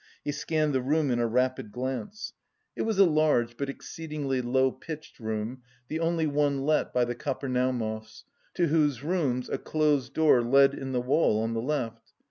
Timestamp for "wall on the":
11.01-11.61